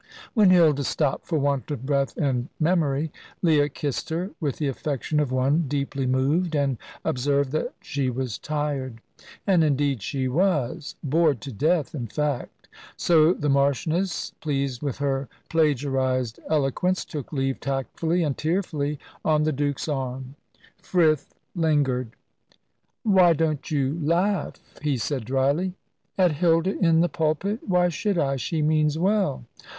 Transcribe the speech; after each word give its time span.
When 0.33 0.49
Hilda 0.49 0.83
stopped 0.83 1.27
for 1.27 1.37
want 1.37 1.69
of 1.69 1.85
breath 1.85 2.17
and 2.17 2.49
memory, 2.59 3.11
Leah 3.43 3.69
kissed 3.69 4.09
her 4.09 4.31
with 4.39 4.57
the 4.57 4.67
affection 4.67 5.19
of 5.19 5.31
one 5.31 5.65
deeply 5.67 6.07
moved, 6.07 6.55
and 6.55 6.79
observed 7.05 7.51
that 7.51 7.75
she 7.83 8.09
was 8.09 8.39
tired. 8.39 8.99
And 9.45 9.63
indeed 9.63 10.01
she 10.01 10.27
was 10.27 10.95
bored 11.03 11.39
to 11.41 11.51
death, 11.51 11.93
in 11.93 12.07
fact. 12.07 12.67
So 12.97 13.31
the 13.31 13.47
Marchioness, 13.47 14.31
pleased 14.41 14.81
with 14.81 14.97
her 14.97 15.29
plagiarised 15.49 16.39
eloquence, 16.49 17.05
took 17.05 17.31
leave 17.31 17.59
tactfully 17.59 18.23
and 18.23 18.35
tearfully 18.35 18.97
on 19.23 19.43
the 19.43 19.51
Duke's 19.51 19.87
arm. 19.87 20.33
Frith 20.81 21.35
lingered. 21.53 22.15
"Why 23.03 23.33
don't 23.33 23.69
you 23.69 23.99
laugh?" 24.03 24.55
he 24.81 24.97
said 24.97 25.25
dryly. 25.25 25.75
"At 26.17 26.31
Hilda 26.31 26.75
in 26.79 27.01
the 27.01 27.07
pulpit? 27.07 27.59
Why 27.67 27.89
should 27.89 28.17
I. 28.17 28.37
She 28.37 28.63
means 28.63 28.97
well." 28.97 29.45